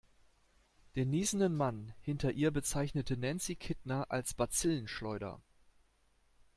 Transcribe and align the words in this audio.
Den 0.95 1.11
niesenden 1.11 1.55
Mann 1.55 1.93
hinter 2.01 2.31
ihr 2.31 2.49
bezeichnete 2.49 3.17
Nancy 3.17 3.55
Kittner 3.55 4.09
als 4.09 4.33
Bazillenschleuder. 4.33 5.39